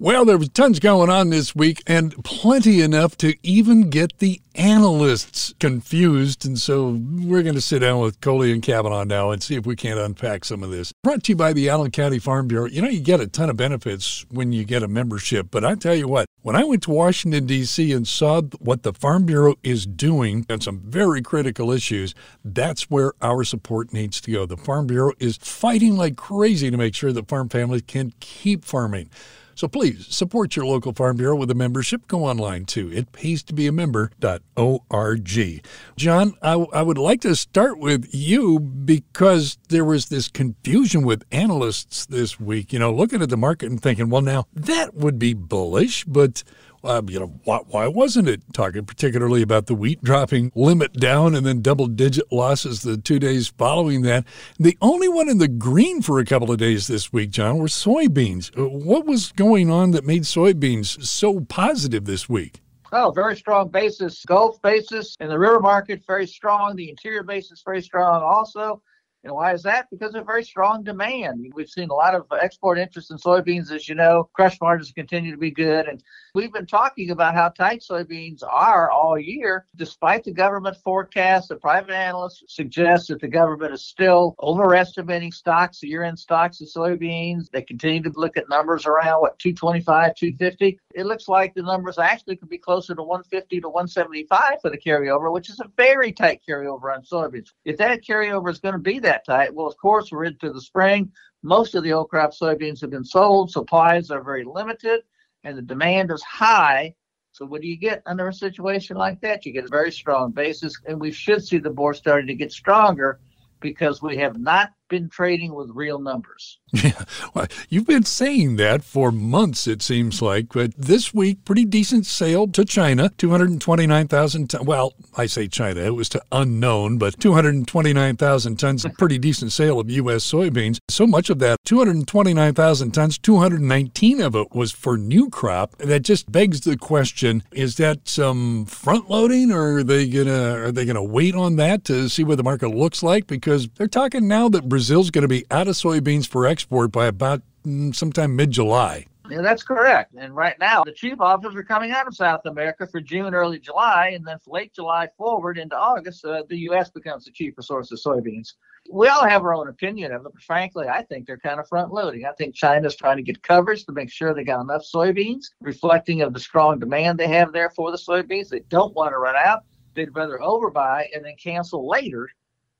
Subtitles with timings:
[0.00, 4.40] Well, there was tons going on this week and plenty enough to even get the
[4.54, 6.46] analysts confused.
[6.46, 9.66] And so we're going to sit down with Coley and Kavanaugh now and see if
[9.66, 10.92] we can't unpack some of this.
[11.02, 12.66] Brought to you by the Allen County Farm Bureau.
[12.66, 15.74] You know, you get a ton of benefits when you get a membership, but I
[15.74, 17.92] tell you what, when I went to Washington, D.C.
[17.92, 23.14] and saw what the Farm Bureau is doing on some very critical issues, that's where
[23.20, 24.46] our support needs to go.
[24.46, 28.64] The Farm Bureau is fighting like crazy to make sure that farm families can keep
[28.64, 29.10] farming.
[29.58, 32.06] So please support your local Farm Bureau with a membership.
[32.06, 32.92] Go online too.
[32.92, 35.62] It pays to be a member.org.
[35.96, 41.24] John, I, I would like to start with you because there was this confusion with
[41.32, 45.18] analysts this week, you know, looking at the market and thinking, well, now that would
[45.18, 46.44] be bullish, but
[46.84, 51.34] uh, you know, why, why wasn't it talking particularly about the wheat dropping limit down
[51.34, 54.24] and then double digit losses the two days following that?
[54.58, 57.66] The only one in the green for a couple of days this week, John, were
[57.66, 58.56] soybeans.
[58.58, 62.60] Uh, what was going on that made soybeans so positive this week?
[62.90, 64.24] Oh, very strong basis.
[64.24, 66.74] Gulf basis and the river market very strong.
[66.74, 68.82] The interior basis very strong also.
[69.24, 69.88] And why is that?
[69.90, 71.50] Because of very strong demand.
[71.52, 74.30] We've seen a lot of export interest in soybeans, as you know.
[74.32, 75.86] Crush margins continue to be good.
[75.86, 76.02] And
[76.34, 81.48] we've been talking about how tight soybeans are all year, despite the government forecast.
[81.48, 86.68] The private analysts suggest that the government is still overestimating stocks, year end stocks of
[86.68, 87.50] soybeans.
[87.50, 90.78] They continue to look at numbers around, what, 225, 250.
[90.94, 94.78] It looks like the numbers actually could be closer to 150 to 175 for the
[94.78, 97.52] carryover, which is a very tight carryover on soybeans.
[97.64, 99.54] If that carryover is going to be that tight?
[99.54, 101.10] Well, of course, we're into the spring.
[101.42, 103.50] Most of the old crop soybeans have been sold.
[103.50, 105.00] Supplies are very limited,
[105.44, 106.94] and the demand is high.
[107.32, 109.46] So, what do you get under a situation like that?
[109.46, 112.52] You get a very strong basis, and we should see the board starting to get
[112.52, 113.20] stronger
[113.60, 116.58] because we have not been trading with real numbers.
[116.70, 120.52] Yeah, well, you've been saying that for months, it seems like.
[120.52, 124.64] But this week, pretty decent sale to China, 229,000 tons.
[124.64, 129.80] Well, I say China, it was to unknown, but 229,000 tons, a pretty decent sale
[129.80, 130.30] of U.S.
[130.30, 130.78] soybeans.
[130.88, 135.76] So much of that, 229,000 tons, 219 of it was for new crop.
[135.78, 140.72] That just begs the question: Is that some front loading, or are they gonna are
[140.72, 143.26] they gonna wait on that to see what the market looks like?
[143.26, 147.06] Because they're talking now that Brazil's going to be out of soybeans for export by
[147.06, 149.06] about mm, sometime mid July.
[149.28, 150.14] Yeah, that's correct.
[150.16, 153.58] And right now, the cheap offers are coming out of South America for June, early
[153.58, 156.90] July, and then late July forward into August, uh, the U.S.
[156.90, 158.52] becomes the cheaper source of soybeans.
[158.88, 161.66] We all have our own opinion of it, but frankly, I think they're kind of
[161.66, 162.24] front loading.
[162.24, 166.22] I think China's trying to get coverage to make sure they got enough soybeans, reflecting
[166.22, 168.48] of the strong demand they have there for the soybeans.
[168.48, 169.64] They don't want to run out.
[169.94, 172.28] They'd rather overbuy and then cancel later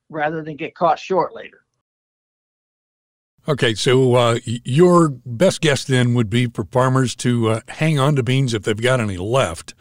[0.09, 1.65] rather than get caught short later.
[3.49, 8.15] Okay, so uh, your best guess then would be for farmers to uh, hang on
[8.15, 9.73] to beans if they've got any left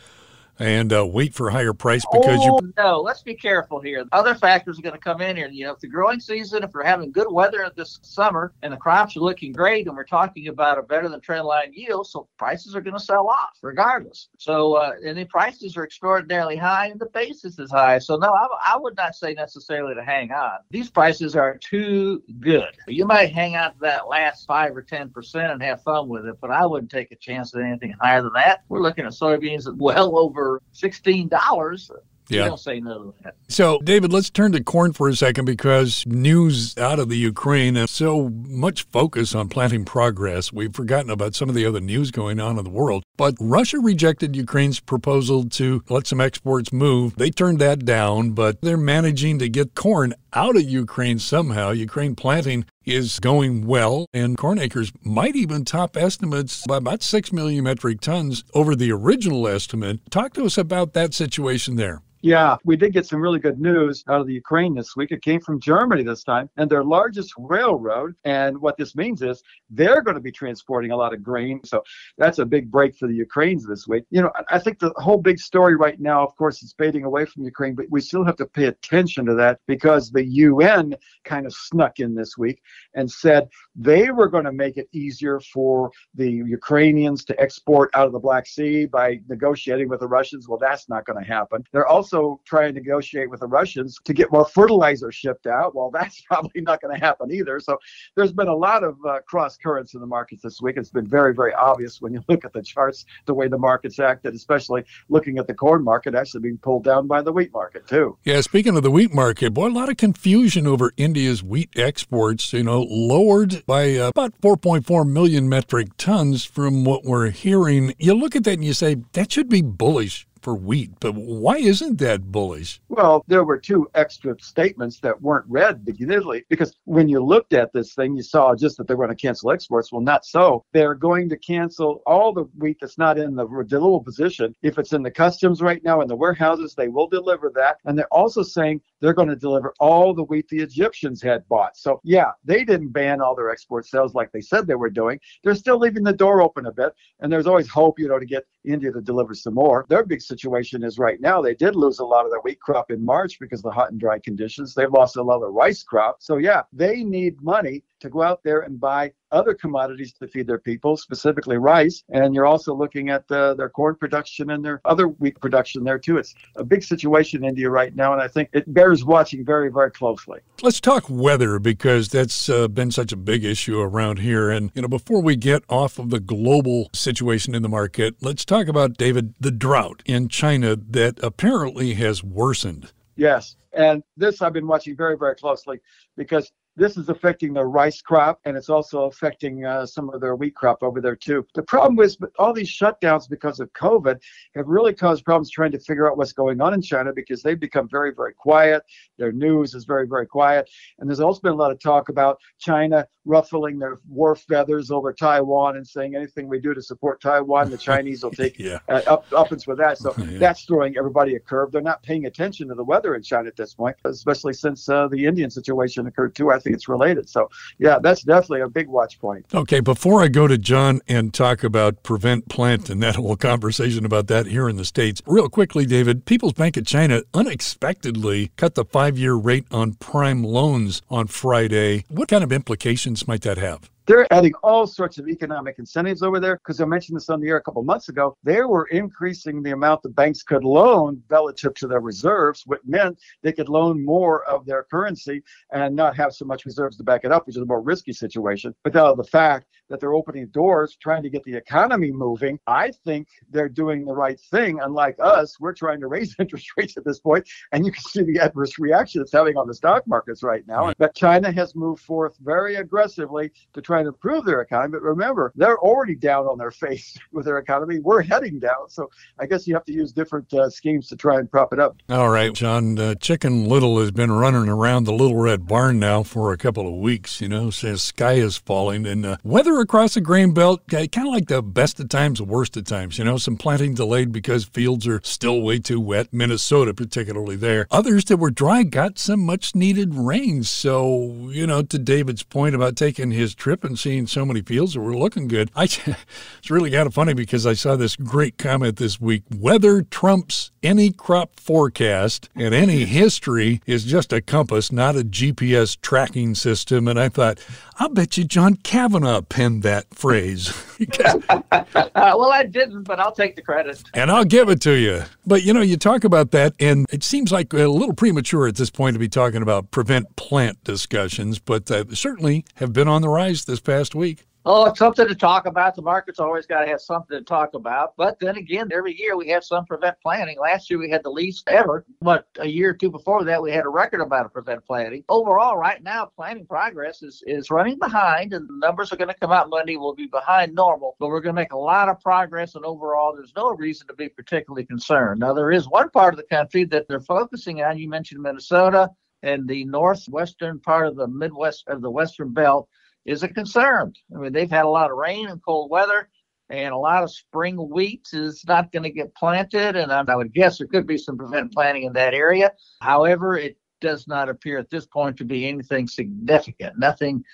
[0.58, 3.00] and uh, wait for a higher price because oh, you no.
[3.00, 4.04] Let's be careful here.
[4.12, 5.48] Other factors are going to come in here.
[5.48, 8.76] You know if the growing season if we're having good weather this summer and the
[8.76, 12.28] crops are looking great and we're talking about a better than trend line yield so
[12.38, 14.28] prices are going to sell off regardless.
[14.38, 17.98] So uh, and the prices are extraordinarily high and the basis is high.
[17.98, 20.58] So no I, I would not say necessarily to hang on.
[20.70, 22.76] These prices are too good.
[22.86, 26.26] You might hang out to that last five or ten percent and have fun with
[26.26, 28.64] it but i wouldn't take a chance at anything higher than that.
[28.68, 31.90] We're looking at soybeans at well over sixteen dollars.
[32.30, 32.44] Yeah.
[32.44, 33.36] don't say no to that.
[33.48, 37.76] So, David, let's turn to corn for a second because news out of the Ukraine
[37.76, 40.52] and so much focus on planting progress.
[40.52, 43.02] We've forgotten about some of the other news going on in the world.
[43.16, 47.16] But Russia rejected Ukraine's proposal to let some exports move.
[47.16, 51.70] They turned that down, but they're managing to get corn out of Ukraine somehow.
[51.70, 57.32] Ukraine planting is going well, and corn acres might even top estimates by about 6
[57.32, 60.00] million metric tons over the original estimate.
[60.10, 62.02] Talk to us about that situation there.
[62.20, 65.12] Yeah, we did get some really good news out of the Ukraine this week.
[65.12, 68.16] It came from Germany this time, and their largest railroad.
[68.24, 69.40] And what this means is
[69.70, 71.60] they're going to be transporting a lot of grain.
[71.64, 71.84] So
[72.16, 74.02] that's a big break for the Ukrainians this week.
[74.10, 77.24] You know, I think the whole big story right now, of course, is fading away
[77.24, 81.46] from Ukraine, but we still have to pay attention to that because the UN kind
[81.46, 82.60] of snuck in this week
[82.94, 88.06] and said they were going to make it easier for the Ukrainians to export out
[88.06, 90.48] of the Black Sea by negotiating with the Russians.
[90.48, 91.64] Well, that's not going to happen.
[91.72, 95.74] They're also trying to negotiate with the Russians to get more fertilizer shipped out.
[95.74, 97.60] Well, that's probably not going to happen either.
[97.60, 97.78] So
[98.16, 100.76] there's been a lot of uh, cross currents in the markets this week.
[100.76, 103.98] It's been very, very obvious when you look at the charts, the way the market's
[103.98, 107.86] acted, especially looking at the corn market actually being pulled down by the wheat market,
[107.86, 108.16] too.
[108.24, 112.52] Yeah, speaking of the wheat market, boy, a lot of confusion over India's wheat exports.
[112.58, 117.94] You know, lowered by uh, about 4.4 million metric tons from what we're hearing.
[117.98, 120.90] You look at that and you say, that should be bullish for wheat.
[121.00, 122.80] But why isn't that bullish?
[122.88, 126.08] Well, there were two extra statements that weren't read beginning
[126.48, 129.20] because when you looked at this thing, you saw just that they were going to
[129.20, 129.92] cancel exports.
[129.92, 130.64] Well, not so.
[130.72, 134.54] They're going to cancel all the wheat that's not in the deliverable position.
[134.62, 137.76] If it's in the customs right now in the warehouses, they will deliver that.
[137.84, 141.76] And they're also saying they're going to deliver all the wheat the Egyptians had bought.
[141.76, 145.20] So, yeah, they didn't ban all their export sales like they said they were doing.
[145.44, 146.92] They're still leaving the door open a bit.
[147.20, 149.86] And there's always hope, you know, to get India to deliver some more.
[149.88, 152.90] Their big situation is right now they did lose a lot of their wheat crop
[152.90, 154.74] in March because of the hot and dry conditions.
[154.74, 156.16] They've lost a lot of rice crop.
[156.20, 160.46] So, yeah, they need money to go out there and buy other commodities to feed
[160.46, 162.02] their people, specifically rice.
[162.10, 165.98] And you're also looking at uh, their corn production and their other wheat production there
[165.98, 166.18] too.
[166.18, 169.70] It's a big situation in India right now, and I think it bears watching very,
[169.70, 170.40] very closely.
[170.62, 174.50] Let's talk weather because that's uh, been such a big issue around here.
[174.50, 178.44] And you know, before we get off of the global situation in the market, let's
[178.44, 182.92] talk about David the drought in China that apparently has worsened.
[183.16, 183.56] Yes.
[183.72, 185.80] And this I've been watching very, very closely
[186.16, 190.36] because this is affecting their rice crop and it's also affecting uh, some of their
[190.36, 191.46] wheat crop over there too.
[191.54, 194.20] The problem is all these shutdowns because of COVID
[194.54, 197.58] have really caused problems trying to figure out what's going on in China because they've
[197.58, 198.82] become very, very quiet.
[199.18, 200.70] Their news is very, very quiet.
[200.98, 205.12] And there's also been a lot of talk about China ruffling their war feathers over
[205.12, 208.78] Taiwan and saying anything we do to support Taiwan, the Chinese will take yeah.
[208.88, 209.98] uh, up uppance with that.
[209.98, 210.38] So yeah.
[210.38, 211.70] that's throwing everybody a curve.
[211.70, 215.08] They're not paying attention to the weather in China at this point, especially since uh,
[215.08, 216.50] the Indian situation occurred too.
[216.50, 217.28] I think it's related.
[217.28, 219.46] So yeah, that's definitely a big watch point.
[219.54, 224.04] Okay, before I go to John and talk about prevent plant and that whole conversation
[224.04, 228.74] about that here in the states, real quickly, David, People's Bank of China unexpectedly cut
[228.74, 232.04] the five-year rate on prime loans on Friday.
[232.08, 233.90] What kind of implications might that have?
[234.08, 237.48] They're adding all sorts of economic incentives over there because I mentioned this on the
[237.48, 238.38] air a couple months ago.
[238.42, 243.20] They were increasing the amount the banks could loan relative to their reserves, which meant
[243.42, 245.42] they could loan more of their currency
[245.74, 248.14] and not have so much reserves to back it up, which is a more risky
[248.14, 248.74] situation.
[248.82, 253.28] Without the fact that they're opening doors, trying to get the economy moving, I think
[253.50, 254.80] they're doing the right thing.
[254.80, 258.22] Unlike us, we're trying to raise interest rates at this point, and you can see
[258.22, 260.94] the adverse reaction it's having on the stock markets right now.
[260.96, 264.92] But China has moved forth very aggressively to try trying to improve their economy.
[264.92, 267.98] But remember, they're already down on their face with their economy.
[267.98, 268.88] We're heading down.
[268.88, 271.80] So I guess you have to use different uh, schemes to try and prop it
[271.80, 271.96] up.
[272.08, 272.98] All right, John.
[272.98, 276.86] Uh, Chicken Little has been running around the Little Red Barn now for a couple
[276.86, 277.40] of weeks.
[277.40, 281.24] You know, says sky is falling and uh, weather across the grain belt, kind of
[281.24, 283.18] like the best of times, the worst of times.
[283.18, 286.28] You know, some planting delayed because fields are still way too wet.
[286.32, 287.86] Minnesota, particularly there.
[287.90, 290.62] Others that were dry got some much needed rain.
[290.62, 294.94] So, you know, to David's point about taking his trip and seeing so many fields
[294.94, 295.70] that were looking good.
[295.74, 295.84] I,
[296.58, 300.70] it's really kind of funny because I saw this great comment this week weather trumps
[300.82, 307.08] any crop forecast, and any history is just a compass, not a GPS tracking system.
[307.08, 307.58] And I thought,
[307.98, 310.72] I'll bet you John Kavanaugh penned that phrase.
[311.20, 311.72] uh,
[312.14, 314.02] well, I didn't, but I'll take the credit.
[314.14, 315.22] And I'll give it to you.
[315.46, 318.76] But you know, you talk about that, and it seems like a little premature at
[318.76, 323.22] this point to be talking about prevent plant discussions, but uh, certainly have been on
[323.22, 324.44] the rise this past week.
[324.64, 325.94] Oh, it's something to talk about.
[325.94, 328.12] The market's always got to have something to talk about.
[328.18, 330.58] But then again, every year we have some prevent planting.
[330.58, 332.04] Last year we had the least ever.
[332.20, 335.24] But a year or two before that, we had a record amount of prevent planting.
[335.28, 339.40] Overall, right now, planting progress is, is running behind, and the numbers are going to
[339.40, 339.96] come out Monday.
[339.96, 342.74] We'll be behind normal, but we're going to make a lot of progress.
[342.74, 345.40] And overall, there's no reason to be particularly concerned.
[345.40, 347.96] Now, there is one part of the country that they're focusing on.
[347.96, 349.08] You mentioned Minnesota
[349.42, 352.88] and the northwestern part of the Midwest of the Western Belt
[353.28, 354.12] is a concern.
[354.34, 356.30] I mean, they've had a lot of rain and cold weather,
[356.70, 359.96] and a lot of spring wheat is not going to get planted.
[359.96, 362.72] And I, would guess there could be some prevent planting in that area.
[363.00, 366.98] However, it does not appear at this point to be anything significant.
[366.98, 367.44] Nothing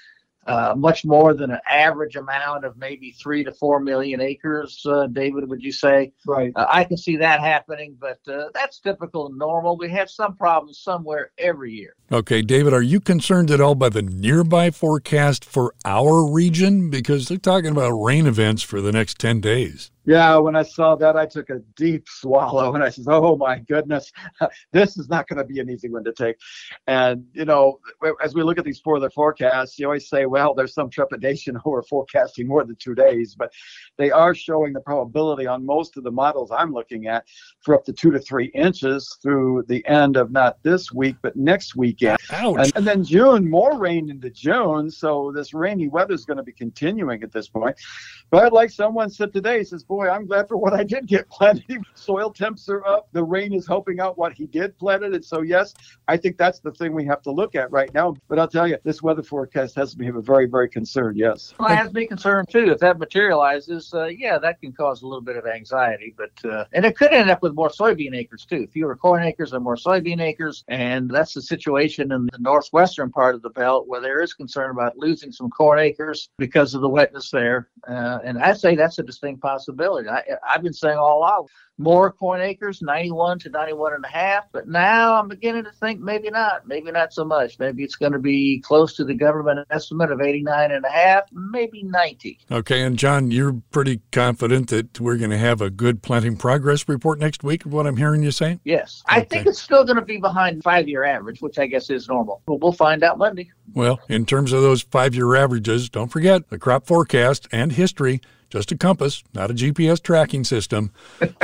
[0.47, 4.85] uh, much more than an average amount of maybe three to four million acres.
[4.85, 6.13] Uh, David, would you say?
[6.27, 6.53] Right.
[6.55, 9.77] Uh, I can see that happening, but uh, that's typical and normal.
[9.77, 11.95] We have some problems somewhere every year.
[12.13, 16.91] Okay, David, are you concerned at all by the nearby forecast for our region?
[16.91, 19.91] Because they're talking about rain events for the next 10 days.
[20.07, 23.59] Yeah, when I saw that, I took a deep swallow and I said, "Oh my
[23.61, 24.13] goodness,
[24.73, 26.37] this is not going to be an easy one to take."
[26.87, 27.81] And you know,
[28.23, 31.83] as we look at these further forecasts, you always say, "Well, there's some trepidation over
[31.83, 33.53] forecasting more than two days," but
[33.97, 37.25] they are showing the probability on most of the models I'm looking at
[37.61, 41.35] for up to two to three inches through the end of not this week but
[41.37, 42.19] next weekend.
[42.31, 46.43] And, and then June, more rain into June, so this rainy weather is going to
[46.43, 47.77] be continuing at this point.
[48.31, 51.81] But like someone said today, says, "Boy, I'm glad for what I did get planted.
[51.95, 53.07] Soil temps are up.
[53.13, 55.73] The rain is helping out what he did planted, and so yes,
[56.09, 58.17] I think that's the thing we have to look at right now.
[58.27, 61.17] But I'll tell you, this weather forecast has me very, very concerned.
[61.17, 62.73] Yes, well, it has me concerned too.
[62.73, 66.13] If that materializes, uh, yeah, that can cause a little bit of anxiety.
[66.17, 68.67] But uh, and it could end up with more soybean acres too.
[68.67, 73.37] Fewer corn acres and more soybean acres, and that's the situation in the northwestern part
[73.37, 76.89] of the belt where there is concern about losing some corn acres because of the
[76.89, 77.69] wetness there.
[77.87, 79.84] Uh, and I say that's a distinct possibility.
[79.93, 81.47] I, I've been saying all along
[81.79, 84.45] more corn acres, 91 to 91 and a half.
[84.53, 87.59] But now I'm beginning to think maybe not, maybe not so much.
[87.59, 91.25] Maybe it's going to be close to the government estimate of 89 and a half,
[91.33, 92.39] maybe 90.
[92.51, 92.83] Okay.
[92.83, 97.19] And John, you're pretty confident that we're going to have a good planting progress report
[97.19, 98.61] next week, of what I'm hearing you say?
[98.65, 99.03] Yes.
[99.09, 99.21] Okay.
[99.21, 102.09] I think it's still going to be behind five year average, which I guess is
[102.09, 102.43] normal.
[102.47, 103.51] But we'll find out Monday.
[103.73, 108.21] Well, in terms of those five year averages, don't forget the crop forecast and history
[108.55, 110.93] just a compass, not a GPS tracking system.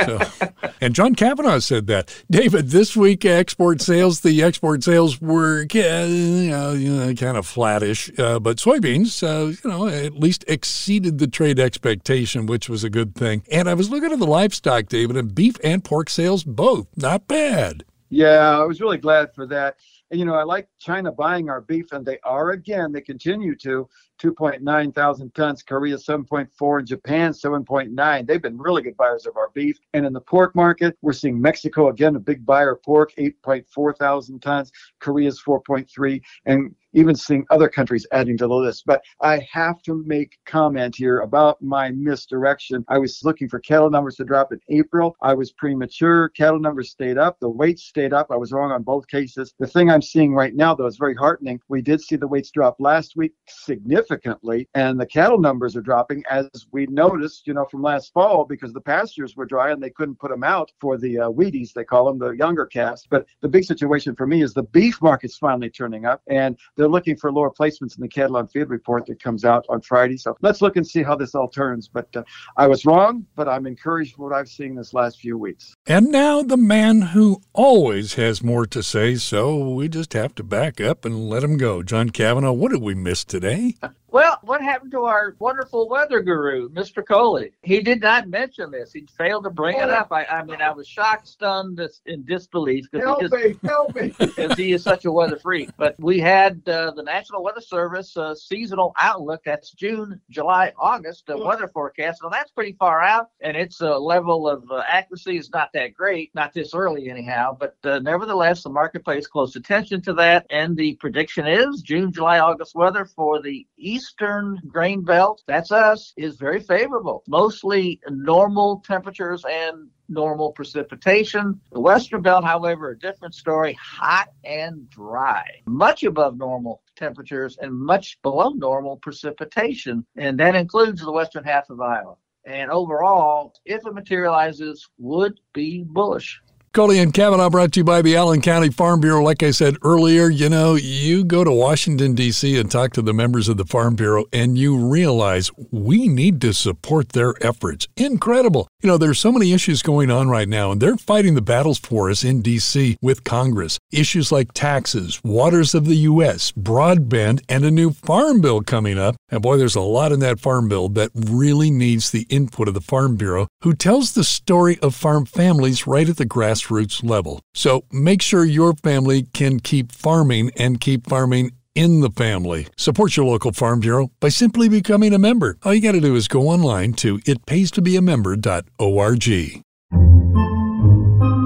[0.05, 0.19] So,
[0.81, 2.23] and John Kavanaugh said that.
[2.31, 8.39] David, this week export sales, the export sales were you know, kind of flattish, uh,
[8.39, 13.13] but soybeans, uh, you know, at least exceeded the trade expectation, which was a good
[13.13, 13.43] thing.
[13.51, 17.27] And I was looking at the livestock, David, and beef and pork sales both not
[17.27, 17.83] bad.
[18.09, 19.75] Yeah, I was really glad for that.
[20.11, 23.55] And, you know, I like China buying our beef, and they are again, they continue
[23.57, 23.89] to.
[24.21, 28.27] 2.9 thousand tons, Korea 7.4, and Japan 7.9.
[28.27, 29.79] They've been really good buyers of our beef.
[29.93, 33.97] And in the pork market, we're seeing Mexico again, a big buyer of pork, 8.4
[33.97, 38.83] thousand tons, Korea's 4.3, and even seeing other countries adding to the list.
[38.85, 42.83] But I have to make comment here about my misdirection.
[42.89, 45.15] I was looking for cattle numbers to drop in April.
[45.21, 46.29] I was premature.
[46.29, 47.39] Cattle numbers stayed up.
[47.39, 48.27] The weights stayed up.
[48.29, 49.53] I was wrong on both cases.
[49.57, 51.61] The thing I'm seeing right now, though, is very heartening.
[51.69, 55.81] We did see the weights drop last week significantly significantly, and the cattle numbers are
[55.81, 59.81] dropping as we noticed, you know, from last fall because the pastures were dry and
[59.81, 63.07] they couldn't put them out for the uh, Wheaties, they call them, the younger calves.
[63.09, 66.87] But the big situation for me is the beef market's finally turning up, and they're
[66.87, 70.17] looking for lower placements in the cattle on feed report that comes out on Friday.
[70.17, 71.87] So let's look and see how this all turns.
[71.87, 72.23] But uh,
[72.57, 75.75] I was wrong, but I'm encouraged what I've seen this last few weeks.
[75.87, 80.43] And now the man who always has more to say, so we just have to
[80.43, 81.83] back up and let him go.
[81.83, 83.75] John Kavanaugh, what did we miss today?
[84.11, 87.05] Well, what happened to our wonderful weather guru, Mr.
[87.05, 87.53] Coley?
[87.63, 88.91] He did not mention this.
[88.91, 90.11] He failed to bring it up.
[90.11, 92.87] I, I mean, I was shocked, stunned, in disbelief.
[92.93, 94.13] Help me, help me.
[94.19, 95.69] Because he is such a weather freak.
[95.77, 99.41] But we had uh, the National Weather Service uh, seasonal outlook.
[99.45, 102.19] That's June, July, August uh, weather forecast.
[102.21, 105.93] So that's pretty far out, and its uh, level of uh, accuracy is not that
[105.93, 107.55] great, not this early anyhow.
[107.57, 112.11] But uh, nevertheless, the market pays close attention to that, and the prediction is June,
[112.11, 117.23] July, August weather for the east eastern grain belt, that's us, is very favorable.
[117.27, 121.59] Mostly normal temperatures and normal precipitation.
[121.71, 127.71] The western belt, however, a different story, hot and dry, much above normal temperatures and
[127.73, 130.05] much below normal precipitation.
[130.15, 132.15] And that includes the western half of Iowa.
[132.45, 136.41] And overall, if it materializes, would be bullish.
[136.73, 139.21] Coley and Kavanaugh brought to you by the Allen County Farm Bureau.
[139.21, 142.57] Like I said earlier, you know, you go to Washington, D.C.
[142.57, 146.53] and talk to the members of the Farm Bureau, and you realize we need to
[146.53, 147.89] support their efforts.
[147.97, 148.69] Incredible.
[148.81, 151.77] You know, there's so many issues going on right now, and they're fighting the battles
[151.77, 152.95] for us in D.C.
[153.01, 153.77] with Congress.
[153.91, 159.17] Issues like taxes, waters of the U.S., broadband, and a new farm bill coming up.
[159.27, 162.75] And boy, there's a lot in that farm bill that really needs the input of
[162.75, 167.03] the Farm Bureau, who tells the story of farm families right at the grass grassroots
[167.03, 167.41] level.
[167.53, 172.67] So make sure your family can keep farming and keep farming in the family.
[172.77, 175.57] Support your local Farm Bureau by simply becoming a member.
[175.63, 179.63] All you got to do is go online to itpaystobeamember.org.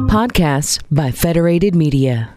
[0.09, 2.33] Podcasts by Federated Media.